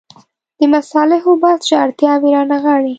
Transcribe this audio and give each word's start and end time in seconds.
د 0.59 0.61
مصالحو 0.73 1.31
بحث 1.41 1.59
چې 1.67 1.73
اړتیاوې 1.83 2.29
رانغاړي. 2.35 2.89